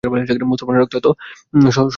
মুসলমানের 0.03 0.81
রক্ত 0.81 0.93
এত 0.95 1.07
সস্তা 1.53 1.79
নয়। 1.79 1.89